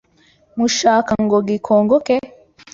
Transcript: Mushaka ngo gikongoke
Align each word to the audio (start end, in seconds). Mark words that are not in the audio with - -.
Mushaka 0.57 1.11
ngo 1.23 1.37
gikongoke 1.47 2.15